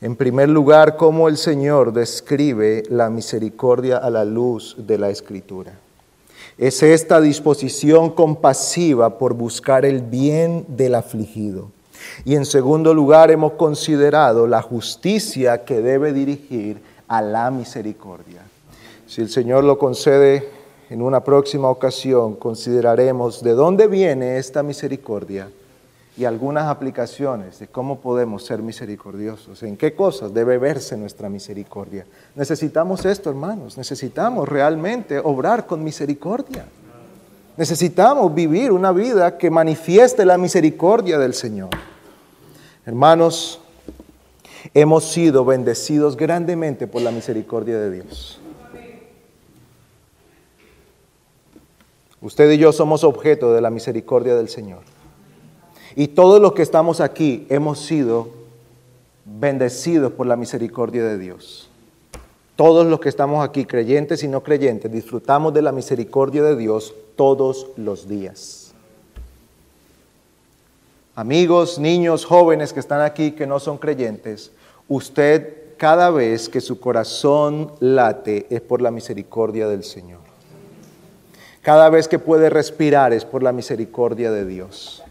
[0.00, 5.72] En primer lugar, cómo el Señor describe la misericordia a la luz de la Escritura.
[6.56, 11.70] Es esta disposición compasiva por buscar el bien del afligido.
[12.24, 18.47] Y en segundo lugar, hemos considerado la justicia que debe dirigir a la misericordia.
[19.08, 20.46] Si el Señor lo concede
[20.90, 25.48] en una próxima ocasión, consideraremos de dónde viene esta misericordia
[26.18, 32.04] y algunas aplicaciones de cómo podemos ser misericordiosos, en qué cosas debe verse nuestra misericordia.
[32.34, 36.66] Necesitamos esto, hermanos, necesitamos realmente obrar con misericordia.
[37.56, 41.70] Necesitamos vivir una vida que manifieste la misericordia del Señor.
[42.84, 43.58] Hermanos,
[44.74, 48.40] hemos sido bendecidos grandemente por la misericordia de Dios.
[52.20, 54.80] Usted y yo somos objeto de la misericordia del Señor.
[55.94, 58.28] Y todos los que estamos aquí hemos sido
[59.24, 61.70] bendecidos por la misericordia de Dios.
[62.56, 66.92] Todos los que estamos aquí, creyentes y no creyentes, disfrutamos de la misericordia de Dios
[67.14, 68.72] todos los días.
[71.14, 74.52] Amigos, niños, jóvenes que están aquí que no son creyentes,
[74.88, 80.27] usted cada vez que su corazón late es por la misericordia del Señor.
[81.62, 85.02] Cada vez que puede respirar es por la misericordia de Dios.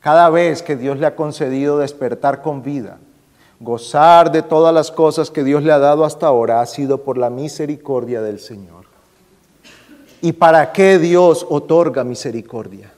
[0.00, 2.98] Cada vez que Dios le ha concedido despertar con vida,
[3.58, 7.18] gozar de todas las cosas que Dios le ha dado hasta ahora, ha sido por
[7.18, 8.86] la misericordia del Señor.
[10.22, 12.92] ¿Y para qué Dios otorga misericordia?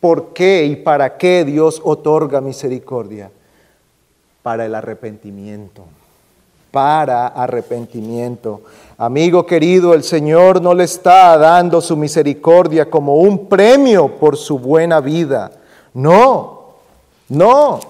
[0.00, 3.30] ¿Por qué y para qué Dios otorga misericordia?
[4.42, 5.84] Para el arrepentimiento.
[6.76, 8.60] Para arrepentimiento.
[8.98, 14.58] Amigo querido, el Señor no le está dando su misericordia como un premio por su
[14.58, 15.52] buena vida.
[15.94, 16.74] No,
[17.30, 17.80] no.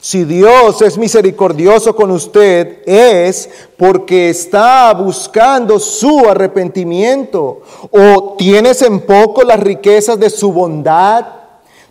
[0.00, 7.62] Si Dios es misericordioso con usted, es porque está buscando su arrepentimiento.
[7.92, 11.26] O tienes en poco las riquezas de su bondad,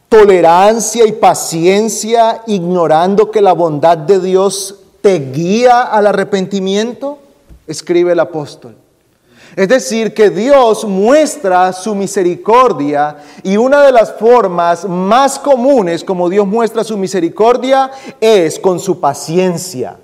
[0.09, 7.19] tolerancia y paciencia, ignorando que la bondad de Dios te guía al arrepentimiento,
[7.65, 8.75] escribe el apóstol.
[9.55, 16.27] Es decir, que Dios muestra su misericordia y una de las formas más comunes como
[16.27, 17.89] Dios muestra su misericordia
[18.19, 19.95] es con su paciencia.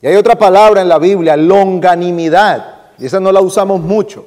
[0.00, 4.24] Y hay otra palabra en la Biblia, longanimidad, y esa no la usamos mucho.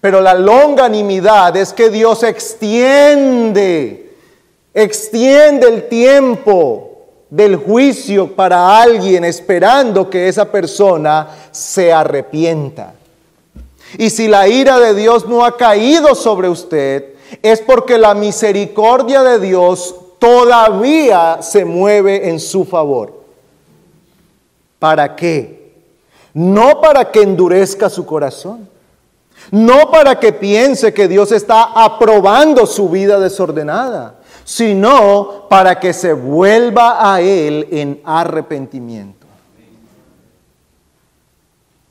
[0.00, 4.14] Pero la longanimidad es que Dios extiende,
[4.72, 6.85] extiende el tiempo
[7.30, 12.94] del juicio para alguien esperando que esa persona se arrepienta.
[13.98, 19.22] Y si la ira de Dios no ha caído sobre usted, es porque la misericordia
[19.22, 23.14] de Dios todavía se mueve en su favor.
[24.78, 25.72] ¿Para qué?
[26.34, 28.68] No para que endurezca su corazón.
[29.50, 34.15] No para que piense que Dios está aprobando su vida desordenada
[34.46, 39.26] sino para que se vuelva a Él en arrepentimiento.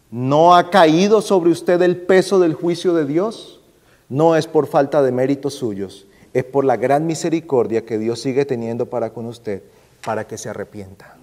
[0.10, 3.60] ¿No ha caído sobre usted el peso del juicio de Dios?
[4.08, 8.46] No es por falta de méritos suyos, es por la gran misericordia que Dios sigue
[8.46, 9.62] teniendo para con usted,
[10.06, 11.18] para que se arrepienta,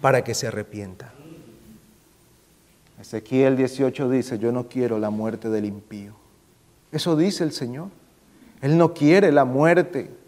[0.00, 1.12] para que se arrepienta.
[3.00, 6.12] Ezequiel 18 dice, yo no quiero la muerte del impío.
[6.92, 7.88] Eso dice el Señor.
[8.60, 10.21] Él no quiere la muerte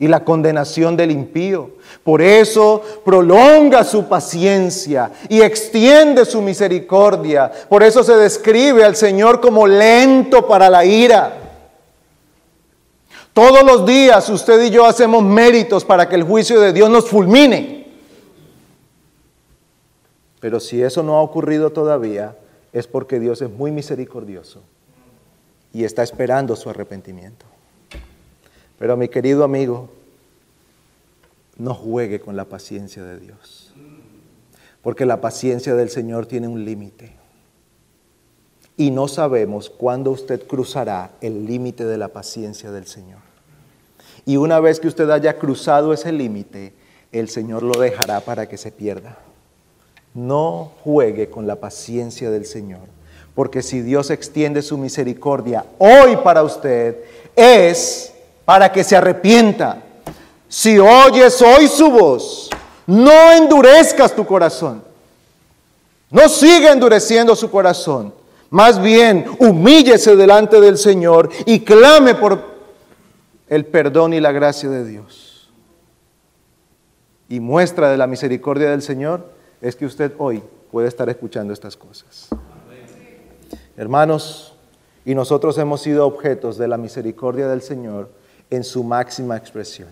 [0.00, 1.72] y la condenación del impío.
[2.02, 7.52] Por eso prolonga su paciencia y extiende su misericordia.
[7.68, 11.36] Por eso se describe al Señor como lento para la ira.
[13.34, 17.08] Todos los días usted y yo hacemos méritos para que el juicio de Dios nos
[17.08, 17.86] fulmine.
[20.40, 22.36] Pero si eso no ha ocurrido todavía,
[22.72, 24.62] es porque Dios es muy misericordioso
[25.74, 27.44] y está esperando su arrepentimiento.
[28.80, 29.90] Pero mi querido amigo,
[31.58, 33.74] no juegue con la paciencia de Dios.
[34.80, 37.12] Porque la paciencia del Señor tiene un límite.
[38.78, 43.18] Y no sabemos cuándo usted cruzará el límite de la paciencia del Señor.
[44.24, 46.72] Y una vez que usted haya cruzado ese límite,
[47.12, 49.18] el Señor lo dejará para que se pierda.
[50.14, 52.88] No juegue con la paciencia del Señor.
[53.34, 57.04] Porque si Dios extiende su misericordia hoy para usted,
[57.36, 58.14] es
[58.50, 59.80] para que se arrepienta.
[60.48, 62.50] Si oyes hoy su voz,
[62.84, 64.82] no endurezcas tu corazón.
[66.10, 68.12] No siga endureciendo su corazón.
[68.50, 72.42] Más bien, humíllese delante del Señor y clame por
[73.46, 75.48] el perdón y la gracia de Dios.
[77.28, 79.30] Y muestra de la misericordia del Señor
[79.60, 80.42] es que usted hoy
[80.72, 82.30] puede estar escuchando estas cosas.
[83.76, 84.54] Hermanos,
[85.04, 88.18] y nosotros hemos sido objetos de la misericordia del Señor
[88.50, 89.88] en su máxima expresión.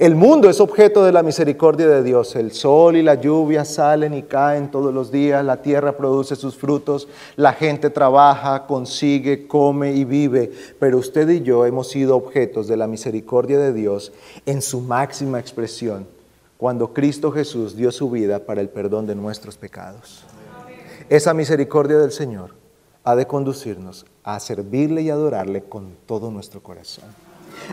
[0.00, 2.34] El mundo es objeto de la misericordia de Dios.
[2.34, 6.56] El sol y la lluvia salen y caen todos los días, la tierra produce sus
[6.56, 10.52] frutos, la gente trabaja, consigue, come y vive.
[10.78, 14.10] Pero usted y yo hemos sido objetos de la misericordia de Dios
[14.46, 16.06] en su máxima expresión,
[16.56, 20.24] cuando Cristo Jesús dio su vida para el perdón de nuestros pecados.
[21.10, 22.59] Esa misericordia del Señor
[23.04, 27.04] ha de conducirnos a servirle y adorarle con todo nuestro corazón.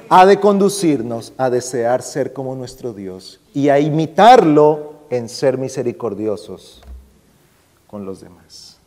[0.10, 6.82] Ha de conducirnos a desear ser como nuestro Dios y a imitarlo en ser misericordiosos
[7.88, 8.78] con los demás.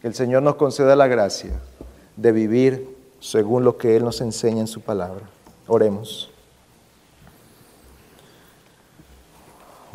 [0.00, 1.52] Que el Señor nos conceda la gracia
[2.16, 5.28] de vivir según lo que Él nos enseña en su palabra.
[5.66, 6.30] Oremos.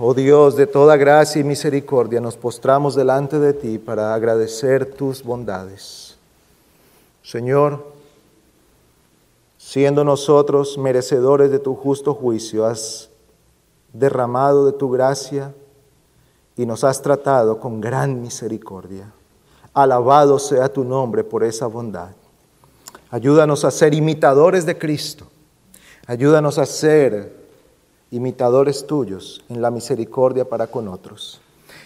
[0.04, 5.22] Oh Dios de toda gracia y misericordia, nos postramos delante de ti para agradecer tus
[5.22, 6.18] bondades.
[7.22, 7.86] Señor,
[9.60, 13.12] siendo nosotros merecedores de tu justo juicio, has
[13.94, 15.54] derramado de tu gracia
[16.58, 19.14] y nos has tratado con gran misericordia.
[19.72, 22.10] Alabado sea tu nombre por esa bondad.
[23.12, 25.28] Ayúdanos a ser imitadores de Cristo.
[26.08, 27.41] Ayúdanos a ser
[28.12, 31.42] imitadores tuyos en la misericordia para con otros.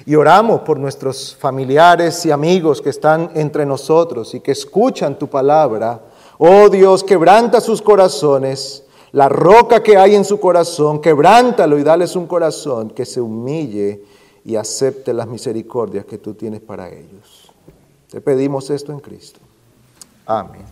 [0.06, 5.28] Y oramos por nuestros familiares y amigos que están entre nosotros y que escuchan tu
[5.28, 6.02] palabra.
[6.38, 12.16] Oh Dios, quebranta sus corazones, la roca que hay en su corazón, quebrántalo y dales
[12.16, 14.04] un corazón que se humille
[14.44, 17.52] y acepte las misericordias que tú tienes para ellos.
[18.10, 19.40] Te pedimos esto en Cristo.
[20.26, 20.66] Amén.